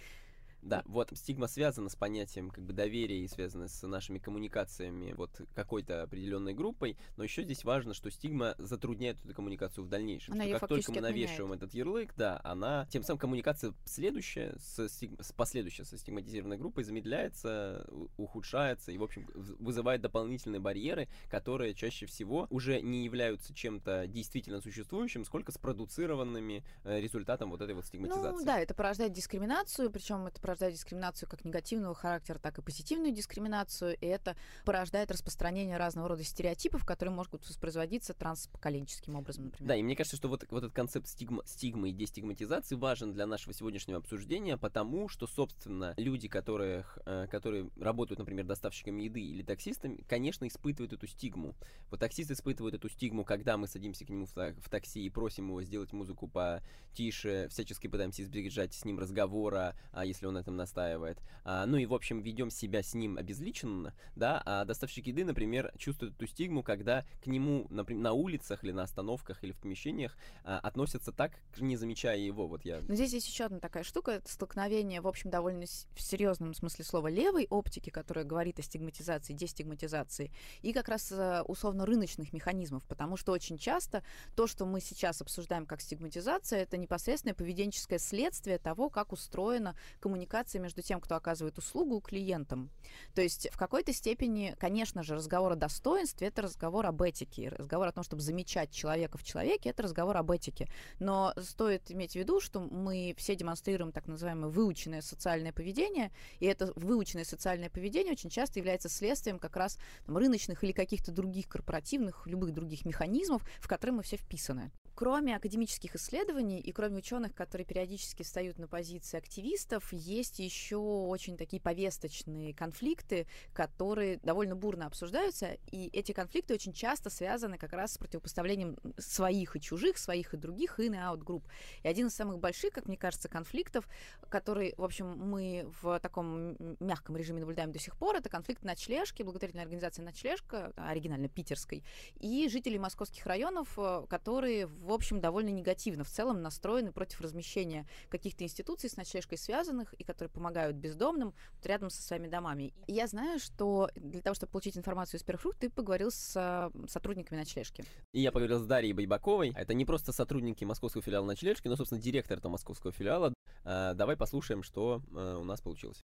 [0.61, 5.41] Да, вот стигма связана с понятием как бы доверия и связана с нашими коммуникациями вот
[5.55, 10.33] какой-то определенной группой, но еще здесь важно, что стигма затрудняет эту коммуникацию в дальнейшем.
[10.33, 14.79] Она что как только мы навешиваем этот ярлык, да, она тем самым коммуникация следующая с,
[14.87, 21.73] стиг- с последующая со стигматизированной группой замедляется, ухудшается и, в общем, вызывает дополнительные барьеры, которые
[21.73, 27.85] чаще всего уже не являются чем-то действительно существующим, сколько спродуцированными э, результатом вот этой вот
[27.85, 28.39] стигматизации.
[28.39, 33.13] Ну да, это порождает дискриминацию, причем это порождает дискриминацию как негативного характера, так и позитивную
[33.13, 34.35] дискриминацию, и это
[34.65, 39.67] порождает распространение разного рода стереотипов, которые могут воспроизводиться транспоколенческим образом, например.
[39.67, 43.27] Да, и мне кажется, что вот, вот этот концепт стигма, стигмы и дестигматизации важен для
[43.27, 46.83] нашего сегодняшнего обсуждения, потому что, собственно, люди, которые,
[47.29, 51.53] которые работают, например, доставщиками еды или таксистами, конечно, испытывают эту стигму.
[51.91, 55.49] Вот таксист испытывает эту стигму, когда мы садимся к нему в, в такси и просим
[55.49, 61.19] его сделать музыку потише, всячески пытаемся избежать с ним разговора, а если он этом настаивает.
[61.43, 65.71] А, ну и, в общем, ведем себя с ним обезличенно, да, а доставщик еды, например,
[65.77, 70.17] чувствует эту стигму, когда к нему, например, на улицах или на остановках или в помещениях
[70.43, 72.47] а, относятся так, не замечая его.
[72.47, 72.81] Вот я...
[72.87, 76.85] Но здесь есть еще одна такая штука, это столкновение, в общем, довольно в серьезном смысле
[76.85, 82.83] слова левой оптики, которая говорит о стигматизации, дестигматизации, и как раз э, условно рыночных механизмов,
[82.85, 84.03] потому что очень часто
[84.35, 90.28] то, что мы сейчас обсуждаем как стигматизация, это непосредственное поведенческое следствие того, как устроена коммуникация
[90.59, 92.69] между тем, кто оказывает услугу, клиентом.
[93.15, 97.87] То есть в какой-то степени, конечно же, разговор о достоинстве— это разговор об этике, разговор
[97.87, 100.67] о том, чтобы замечать человека в человеке— это разговор об этике.
[100.99, 106.45] Но стоит иметь в виду, что мы все демонстрируем так называемое выученное социальное поведение, и
[106.45, 111.47] это выученное социальное поведение очень часто является следствием как раз там, рыночных или каких-то других
[111.47, 114.71] корпоративных, любых других механизмов, в которые мы все вписаны.
[114.99, 121.37] Кроме академических исследований и кроме ученых, которые периодически встают на позиции активистов, есть еще очень
[121.37, 127.93] такие повесточные конфликты, которые довольно бурно обсуждаются, и эти конфликты очень часто связаны как раз
[127.93, 131.45] с противопоставлением своих и чужих, своих и других, in и out групп.
[131.83, 133.87] И один из самых больших, как мне кажется, конфликтов,
[134.29, 139.23] который, в общем, мы в таком мягком режиме наблюдаем до сих пор, это конфликт ночлежки,
[139.23, 141.83] благотворительной организации «Ночлежка», оригинально питерской,
[142.19, 143.77] и жителей московских районов,
[144.09, 149.93] которые в общем, довольно негативно в целом настроены против размещения каких-то институций с ночлежкой связанных
[149.93, 152.73] и которые помогают бездомным вот рядом со своими домами.
[152.87, 156.71] И я знаю, что для того, чтобы получить информацию из первых рук, ты поговорил с
[156.87, 157.85] сотрудниками ночлежки.
[158.11, 159.53] И я поговорил с Дарьей Байбаковой.
[159.55, 163.33] Это не просто сотрудники московского филиала ночлежки, но, собственно, директор этого московского филиала.
[163.63, 166.03] Давай послушаем, что у нас получилось.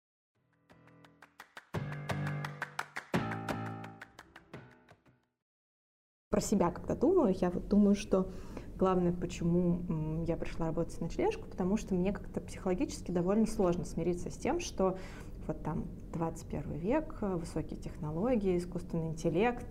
[6.30, 8.32] Про себя когда думаю, я вот думаю, что
[8.80, 14.30] главное, почему я пришла работать в ночлежку, потому что мне как-то психологически довольно сложно смириться
[14.30, 14.96] с тем, что
[15.46, 19.68] вот там 21 век, высокие технологии, искусственный интеллект,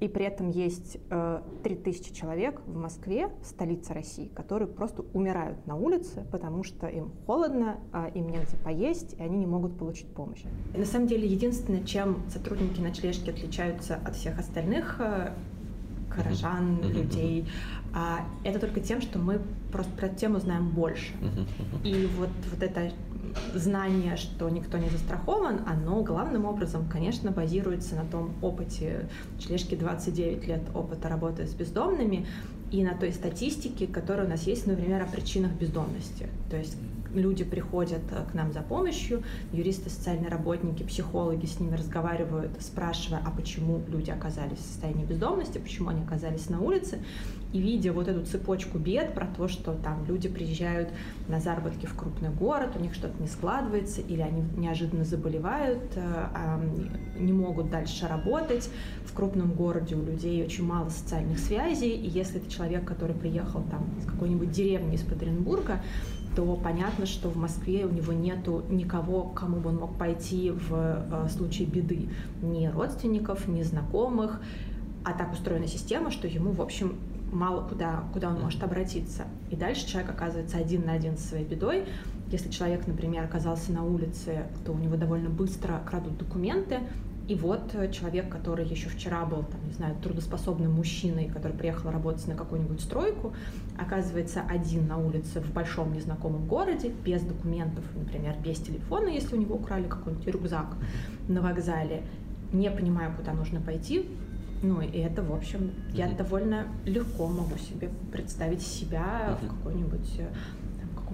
[0.00, 5.76] и при этом есть э, 3000 человек в Москве, столице России, которые просто умирают на
[5.76, 10.42] улице, потому что им холодно, э, им негде поесть, и они не могут получить помощь.
[10.76, 15.32] На самом деле, единственное, чем сотрудники ночлежки отличаются от всех остальных э,
[16.16, 16.92] горожан, mm-hmm.
[16.92, 17.48] людей,
[17.92, 19.40] а, это только тем, что мы
[19.72, 21.12] просто про тему знаем больше.
[21.20, 21.88] Mm-hmm.
[21.88, 22.92] И вот, вот это
[23.54, 30.46] знание, что никто не застрахован, оно главным образом, конечно, базируется на том опыте, члешки 29
[30.46, 32.26] лет опыта работы с бездомными,
[32.70, 36.28] и на той статистике, которая у нас есть, например, о причинах бездомности.
[36.50, 36.76] То есть
[37.14, 39.22] люди приходят э, к нам за помощью,
[39.52, 45.58] юристы, социальные работники, психологи с ними разговаривают, спрашивая, а почему люди оказались в состоянии бездомности,
[45.58, 46.98] почему они оказались на улице.
[47.52, 50.88] И видя вот эту цепочку бед про то, что там люди приезжают
[51.28, 56.60] на заработки в крупный город, у них что-то не складывается, или они неожиданно заболевают, э,
[57.16, 58.68] не могут дальше работать.
[59.06, 63.62] В крупном городе у людей очень мало социальных связей, и если это человек, который приехал
[63.70, 65.80] там из какой-нибудь деревни из Петербурга,
[66.34, 70.50] то понятно, что в Москве у него нету никого, к кому бы он мог пойти
[70.50, 72.08] в э, случае беды.
[72.42, 74.40] Ни родственников, ни знакомых.
[75.04, 76.96] А так устроена система, что ему, в общем,
[77.32, 79.24] мало куда, куда он может обратиться.
[79.50, 81.84] И дальше человек оказывается один на один со своей бедой.
[82.30, 86.80] Если человек, например, оказался на улице, то у него довольно быстро крадут документы,
[87.26, 91.90] и вот э, человек, который еще вчера был, там, не знаю, трудоспособным мужчиной, который приехал
[91.90, 93.32] работать на какую-нибудь стройку,
[93.78, 99.40] оказывается один на улице в большом незнакомом городе, без документов, например, без телефона, если у
[99.40, 100.76] него украли какой-нибудь рюкзак
[101.28, 102.02] на вокзале,
[102.52, 104.06] не понимая, куда нужно пойти.
[104.62, 110.28] Ну, и это, в общем, я довольно легко могу себе представить себя в какой-нибудь э,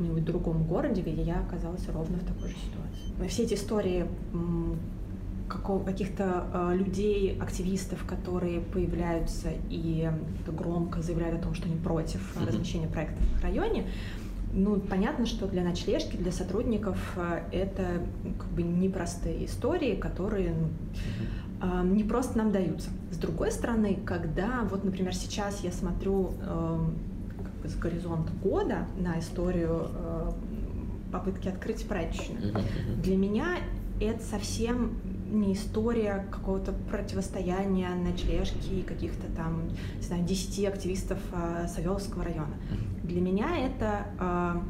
[0.00, 3.28] каком-нибудь другом городе, где я оказалась ровно в такой же ситуации.
[3.28, 4.06] Все эти истории
[5.84, 10.10] каких-то э, людей, активистов, которые появляются и
[10.46, 12.46] громко заявляют о том, что они против mm-hmm.
[12.46, 13.86] размещения проектов в районе,
[14.52, 18.02] ну, понятно, что для ночлежки, для сотрудников э, это
[18.38, 20.54] как бы непростые истории, которые
[21.62, 22.88] ну, не просто нам даются.
[23.10, 26.78] С другой стороны, когда вот, например, сейчас я смотрю э,
[27.38, 30.30] как бы с горизонта года на историю э,
[31.12, 32.54] попытки открыть прачечную,
[33.02, 33.58] для меня
[34.00, 34.96] это совсем
[35.30, 42.54] не история какого-то противостояния ночлежки каких-то там, не знаю, десяти активистов э, Савеловского района.
[43.02, 44.60] Для меня это э,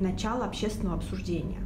[0.00, 1.58] начало общественного обсуждения,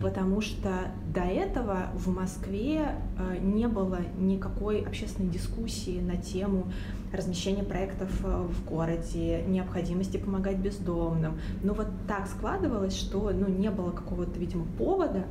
[0.00, 6.72] потому что до этого в Москве э, не было никакой общественной дискуссии на тему
[7.12, 11.38] размещения проектов э, в городе, необходимости помогать бездомным.
[11.62, 15.24] Но вот так складывалось, что ну, не было какого-то, видимо, повода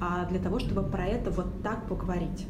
[0.00, 2.46] а для того, чтобы про это вот так поговорить.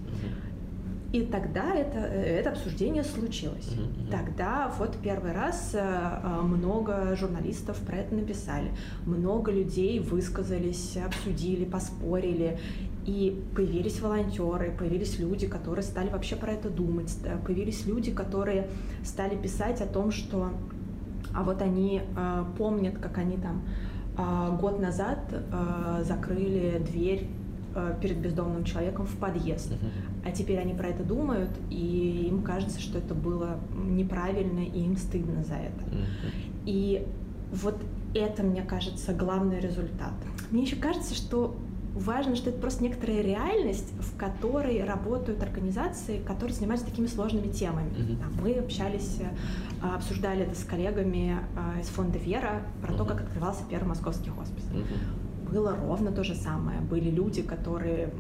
[1.13, 3.69] И тогда это, это обсуждение случилось.
[3.69, 4.11] Mm-hmm.
[4.11, 8.73] Тогда вот первый раз э, э, много журналистов про это написали,
[9.07, 12.59] много людей высказались, обсудили, поспорили.
[13.07, 18.67] И появились волонтеры, появились люди, которые стали вообще про это думать, появились люди, которые
[19.05, 20.51] стали писать о том, что
[21.35, 23.63] а вот они э, помнят, как они там
[24.19, 27.29] э, год назад э, закрыли дверь
[27.77, 29.71] Э, перед бездомным человеком в подъезд.
[30.25, 34.97] А теперь они про это думают, и им кажется, что это было неправильно, и им
[34.97, 35.85] стыдно за это.
[36.65, 37.07] И
[37.53, 37.77] вот
[38.15, 40.15] это, мне кажется, главный результат.
[40.51, 41.55] Мне еще кажется, что
[41.97, 47.91] важно, что это просто некоторая реальность, в которой работают организации, которые занимаются такими сложными темами.
[47.91, 48.43] Mm-hmm.
[48.43, 51.39] Мы общались, э, обсуждали это с коллегами
[51.77, 52.97] э, из фонда Вера про mm-hmm.
[52.99, 54.65] то, как открывался первый московский хоспис.
[54.65, 56.81] Mm-hmm было ровно то же самое.
[56.81, 58.11] Были люди, которые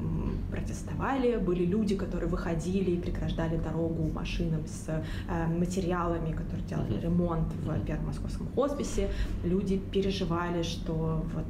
[0.51, 7.49] протестовали, были люди, которые выходили и преграждали дорогу машинам с э, материалами, которые делали ремонт
[7.53, 9.11] в Первом московском хосписе.
[9.45, 11.45] Люди переживали, что вот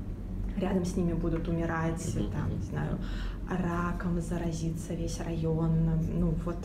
[0.58, 2.98] рядом с ними будут умирать, там, не знаю,
[3.48, 5.90] раком заразиться весь район.
[6.18, 6.56] Ну вот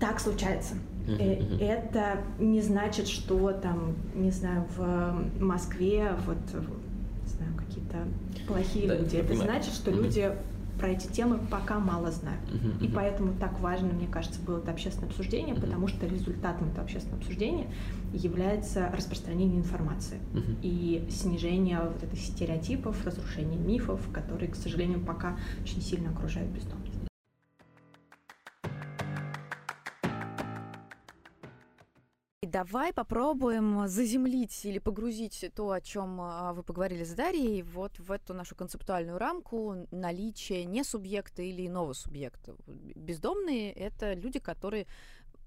[0.00, 0.74] так случается.
[1.06, 6.38] Uh-huh, Это не значит, что там, не знаю, в Москве вот
[7.72, 8.06] какие-то
[8.46, 9.16] плохие да, люди.
[9.16, 9.50] Это понимаю.
[9.50, 10.32] значит, что люди
[10.78, 12.40] про эти темы пока мало знают.
[12.48, 12.92] Uh-huh, и uh-huh.
[12.94, 15.60] поэтому так важно, мне кажется, было это общественное обсуждение, uh-huh.
[15.60, 17.66] потому что результатом этого общественного обсуждения
[18.12, 20.56] является распространение информации uh-huh.
[20.62, 26.91] и снижение вот этих стереотипов, разрушение мифов, которые, к сожалению, пока очень сильно окружают бездомных.
[32.52, 38.12] Давай попробуем заземлить или погрузить то, о чем а, вы поговорили с Дарьей, вот в
[38.12, 42.54] эту нашу концептуальную рамку наличия не субъекта или иного субъекта.
[42.66, 44.86] Бездомные— это люди, которые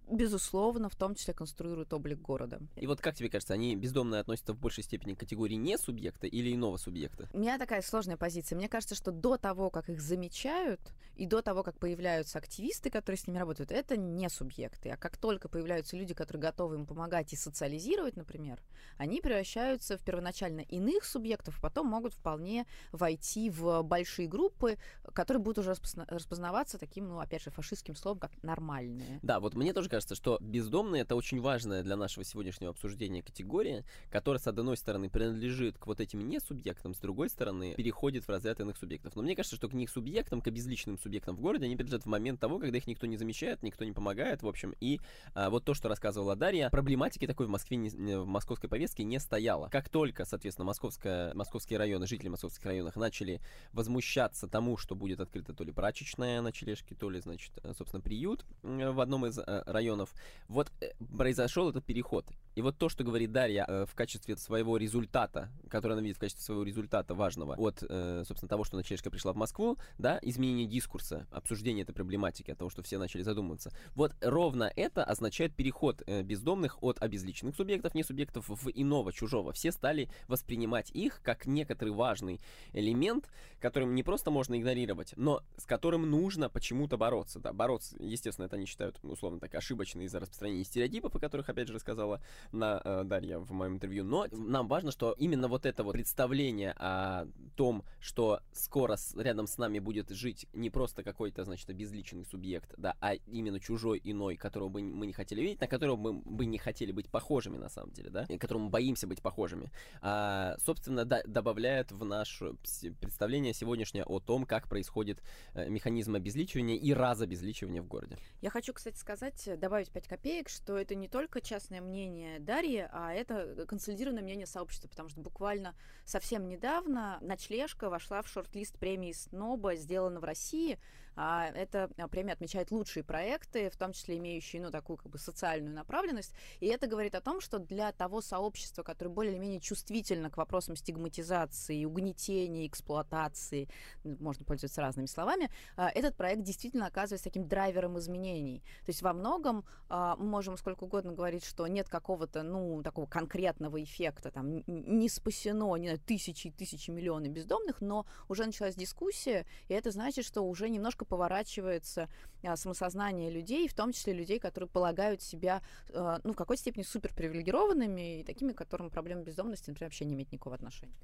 [0.10, 2.60] безусловно, в том числе конструируют облик города.
[2.76, 6.28] И вот как тебе кажется, они бездомные относятся в большей степени к категории не субъекта
[6.28, 7.30] или иного субъекта?
[7.34, 8.56] У меня такая сложная позиция.
[8.56, 10.82] Мне кажется, что до того, как их замечают,
[11.16, 14.90] и до того, как появляются активисты, которые с ними работают, это не субъекты.
[14.90, 18.62] А как только появляются люди, которые готовы им помогать и социализировать, например,
[18.98, 24.78] они превращаются в первоначально иных субъектов, а потом могут вполне войти в большие группы,
[25.14, 25.74] которые будут уже
[26.08, 29.20] распознаваться таким, ну, опять же, фашистским словом, как нормальные.
[29.22, 33.86] Да, вот мне тоже кажется, что бездомные это очень важная для нашего сегодняшнего обсуждения категория,
[34.12, 38.30] которая, с одной стороны, принадлежит к вот этим не субъектам, с другой стороны, переходит в
[38.30, 39.16] разряд иных субъектов.
[39.16, 42.08] Но мне кажется, что к них субъектам, к обезличенным субъектам в городе, они принадлежат в
[42.08, 44.74] момент того, когда их никто не замечает, никто не помогает, в общем.
[44.82, 45.00] И
[45.34, 49.20] а, вот то, что рассказывала Дарья, проблематики такой в Москве, не, в московской повестке не
[49.20, 49.70] стояло.
[49.70, 53.40] Как только, соответственно, московская, московские районы, жители московских районов начали
[53.72, 58.46] возмущаться тому, что будет открыта то ли прачечная на Чележке, то ли, значит, собственно, приют
[58.62, 60.14] в одном из э, районов, районов.
[60.48, 62.26] Вот э, произошел этот переход.
[62.56, 66.20] И вот то, что говорит Дарья э, в качестве своего результата, который она видит в
[66.20, 70.66] качестве своего результата важного от, э, собственно, того, что Ночлежка пришла в Москву, да, изменение
[70.66, 73.72] дискурса, обсуждение этой проблематики, от того, что все начали задумываться.
[73.96, 79.52] Вот ровно это означает переход бездомных от обезличенных субъектов, не субъектов, в иного, чужого.
[79.52, 82.40] Все стали воспринимать их как некоторый важный
[82.74, 87.40] элемент, которым не просто можно игнорировать, но с которым нужно почему-то бороться.
[87.40, 91.68] Да, бороться, естественно, это они считают, условно так, ошибочно из-за распространения стереотипов, о которых, опять
[91.68, 95.84] же, рассказала на э, Дарья в моем интервью, но нам важно, что именно вот это
[95.84, 101.44] вот представление о том, что скоро с, рядом с нами будет жить не просто какой-то,
[101.44, 105.68] значит, безличный субъект, да, а именно чужой иной, которого бы мы не хотели видеть, на
[105.68, 109.22] которого мы бы не хотели быть похожими на самом деле, да, и которому боимся быть
[109.22, 112.54] похожими, а, собственно, да, добавляет в наше
[113.00, 115.22] представление сегодняшнее о том, как происходит
[115.54, 118.18] э, механизм обезличивания и разобезличивания в городе.
[118.42, 123.14] Я хочу, кстати, сказать, добавить 5 копеек, что это не только частное мнение Дарьи, а
[123.14, 129.76] это консолидированное мнение сообщества, потому что буквально совсем недавно ночлежка вошла в шорт-лист премии Сноба,
[129.76, 130.80] сделана в России,
[131.16, 135.74] а, эта премия отмечает лучшие проекты, в том числе имеющие, ну, такую как бы социальную
[135.74, 136.34] направленность.
[136.60, 140.38] И это говорит о том, что для того сообщества, которое более или менее чувствительно к
[140.38, 143.70] вопросам стигматизации, угнетения, эксплуатации,
[144.04, 148.64] можно пользоваться разными словами, а, этот проект действительно оказывается таким драйвером изменений.
[148.86, 153.06] То есть во многом а, мы можем сколько угодно говорить, что нет какого-то, ну, такого
[153.06, 158.76] конкретного эффекта, там, не спасено, не знаю, тысячи и тысячи миллионов бездомных, но уже началась
[158.76, 162.10] дискуссия, и это значит, что уже немножко поворачивается
[162.44, 165.62] а, самосознание людей, в том числе людей, которые полагают себя,
[165.94, 170.32] а, ну, в какой-то степени суперпривилегированными и такими, которым проблема бездомности, например, вообще не имеет
[170.32, 170.96] никакого отношения.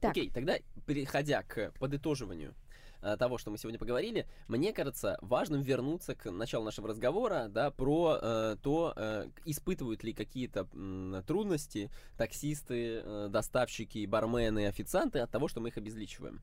[0.00, 0.12] Так.
[0.12, 2.54] Окей, тогда переходя к подытоживанию
[3.00, 7.70] а, того, что мы сегодня поговорили, мне кажется важным вернуться к началу нашего разговора, да,
[7.70, 15.30] про э, то, э, испытывают ли какие-то э, трудности таксисты, э, доставщики, бармены, официанты от
[15.30, 16.42] того, что мы их обезличиваем.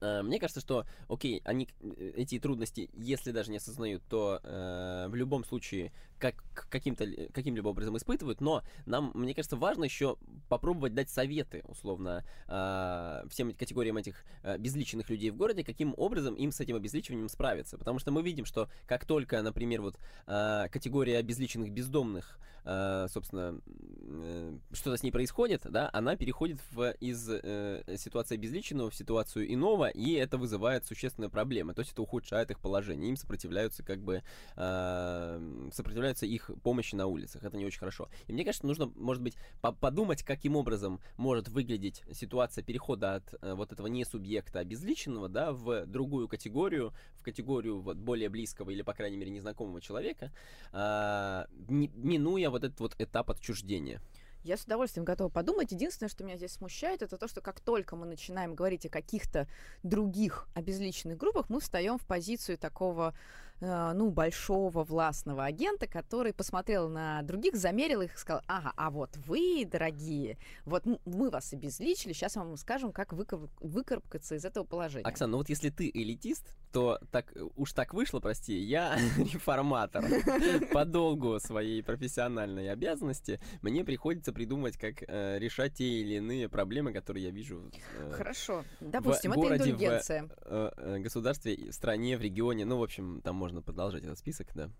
[0.00, 5.06] Э, мне кажется, что, окей, они э, эти трудности, если даже не осознают, то э,
[5.08, 6.36] в любом случае как,
[6.68, 10.16] каким-то, каким-либо образом испытывают, но нам, мне кажется, важно еще
[10.48, 16.34] попробовать дать советы, условно, э, всем категориям этих э, безличных людей в городе, каким образом
[16.34, 17.78] им с этим обезличиванием справиться.
[17.78, 24.58] Потому что мы видим, что как только, например, вот э, категория обезличенных бездомных, собственно, э,
[24.72, 29.88] что-то с ней происходит, да, она переходит в, из э, ситуации обезличенного в ситуацию иного,
[29.88, 31.72] и это вызывает существенные проблемы.
[31.72, 33.08] То есть это ухудшает их положение.
[33.08, 34.22] Им сопротивляются как бы
[34.54, 37.44] сопротивляются сопротивляются их помощи на улицах.
[37.44, 38.08] Это не очень хорошо.
[38.28, 43.34] И мне кажется, нужно, может быть, по подумать, каким образом может выглядеть ситуация перехода от
[43.42, 48.70] э, вот этого не субъекта обезличенного, да, в другую категорию, в категорию вот более близкого
[48.70, 50.32] или, по крайней мере, незнакомого человека,
[50.72, 54.00] э, минуя вот этот вот этап отчуждения.
[54.42, 55.72] Я с удовольствием готова подумать.
[55.72, 59.46] Единственное, что меня здесь смущает, это то, что как только мы начинаем говорить о каких-то
[59.82, 63.14] других обезличенных группах, мы встаем в позицию такого
[63.60, 69.16] ну, большого властного агента, который посмотрел на других, замерил их и сказал, ага, а вот
[69.26, 75.04] вы, дорогие, вот мы вас обезличили, сейчас вам скажем, как выкарабкаться из этого положения.
[75.04, 80.04] Оксана, ну вот если ты элитист, то так уж так вышло, прости, я реформатор.
[80.72, 86.92] По долгу своей профессиональной обязанности мне приходится придумать, как э, решать те или иные проблемы,
[86.92, 90.24] которые я вижу э, Хорошо, допустим, в это городе, индульгенция.
[90.24, 94.18] В э, э, государстве, стране, в регионе, ну, в общем, там можно можно продолжать этот
[94.18, 94.70] список, да.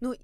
[0.00, 0.14] Ну,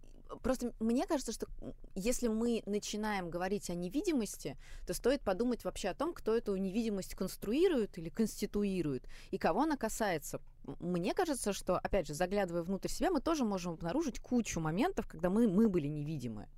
[0.42, 1.48] просто мне кажется, что
[1.96, 7.14] если мы начинаем говорить о невидимости, то стоит подумать вообще о том, кто эту невидимость
[7.14, 10.40] конструирует или конституирует, и кого она касается.
[10.80, 15.28] Мне кажется, что, опять же, заглядывая внутрь себя, мы тоже можем обнаружить кучу моментов, когда
[15.28, 16.48] мы, мы были невидимы.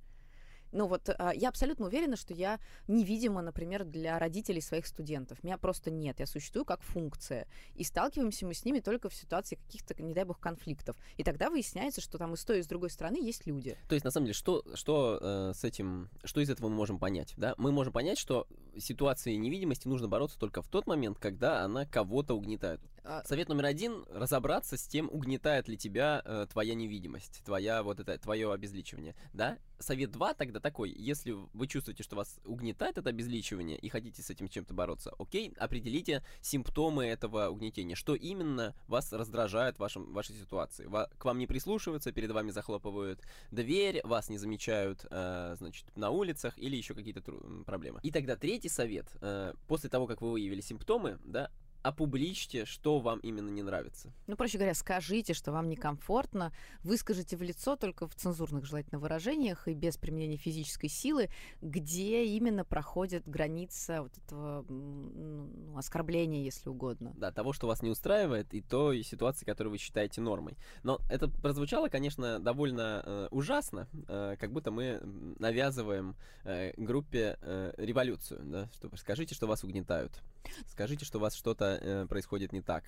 [0.71, 5.43] Ну вот а, я абсолютно уверена, что я невидима, например, для родителей своих студентов.
[5.43, 6.19] Меня просто нет.
[6.19, 7.47] Я существую как функция.
[7.75, 10.95] И сталкиваемся мы с ними только в ситуации каких-то, не дай бог, конфликтов.
[11.17, 13.77] И тогда выясняется, что там и с той, и с другой стороны есть люди.
[13.87, 16.99] То есть, на самом деле, что, что э, с этим, что из этого мы можем
[16.99, 17.33] понять?
[17.37, 17.53] Да?
[17.57, 18.47] Мы можем понять, что
[18.77, 22.81] ситуации невидимости нужно бороться только в тот момент, когда она кого-то угнетает.
[23.03, 23.23] А...
[23.25, 28.17] Совет номер один— разобраться с тем, угнетает ли тебя э, твоя невидимость, твоя вот это,
[28.19, 29.57] твое обезличивание, да?
[29.79, 34.29] Совет два тогда такой, если вы чувствуете, что вас угнетает это обезличивание и хотите с
[34.29, 40.35] этим чем-то бороться, окей, определите симптомы этого угнетения, что именно вас раздражает в вашем, вашей
[40.35, 40.85] ситуации.
[40.85, 46.11] Ва- к вам не прислушиваются, перед вами захлопывают дверь, вас не замечают, э, значит, на
[46.11, 47.23] улицах или еще какие-то
[47.65, 47.99] проблемы.
[48.03, 51.49] И тогда третий совет, э, после того, как вы выявили симптомы, да,
[51.83, 54.11] опубличьте, что вам именно не нравится.
[54.27, 56.53] Ну, проще говоря, скажите, что вам некомфортно,
[56.83, 61.29] выскажите в лицо только в цензурных желательно выражениях и без применения физической силы,
[61.61, 67.13] где именно проходит граница вот этого ну, оскорбления, если угодно.
[67.17, 70.57] Да, того, что вас не устраивает, и той ситуации, которую вы считаете нормой.
[70.83, 74.99] Но это прозвучало, конечно, довольно э, ужасно, э, как будто мы
[75.39, 80.21] навязываем э, группе э, революцию, да, что скажите, что вас угнетают.
[80.67, 82.83] Скажите, что вас что-то э, происходит не так.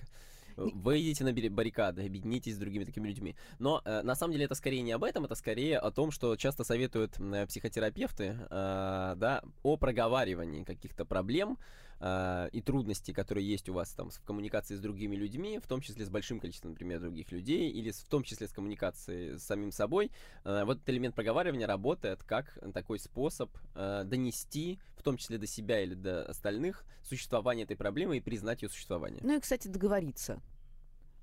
[0.56, 3.36] Выйдите на баррикады, объединитесь с другими такими людьми.
[3.60, 6.36] Но э, на самом деле это скорее не об этом, это скорее о том, что
[6.36, 11.58] часто советуют э, психотерапевты, э, да, о проговаривании каких-то проблем,
[12.04, 15.82] э, и трудностей, которые есть у вас там в коммуникации с другими людьми, в том
[15.82, 19.44] числе с большим количеством, например, других людей, или с, в том числе с коммуникацией с
[19.44, 20.12] самим собой,
[20.44, 25.48] э, вот этот элемент проговаривания работает как такой способ э, донести, в том числе до
[25.48, 29.22] себя или до остальных, существование этой проблемы и признать ее существование.
[29.24, 30.42] Ну и, кстати, договориться.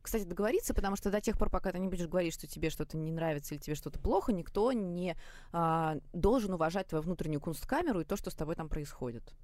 [0.02, 2.96] Кстати, договориться, потому что до тех пор, пока ты не будешь говорить, что тебе что-то
[2.96, 5.14] не нравится или тебе что-то плохо, никто не
[5.52, 9.34] а, должен уважать твою внутреннюю кунсткамеру и то, что с тобой там происходит.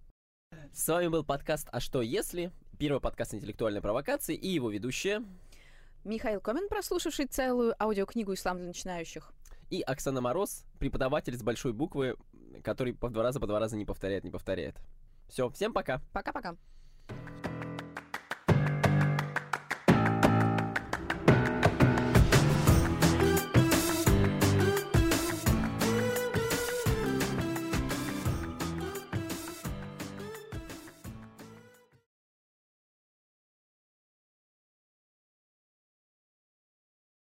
[0.73, 5.25] С вами был подкаст «А что если?» Первый подкаст интеллектуальной провокации и его ведущая
[6.05, 9.33] Михаил Комин, прослушавший целую аудиокнигу «Ислам для начинающих».
[9.71, 12.17] И Оксана Мороз, преподаватель с большой буквы,
[12.63, 14.77] который по два раза, по два раза не повторяет, не повторяет.
[15.29, 16.01] Все, всем пока.
[16.13, 16.57] Пока-пока.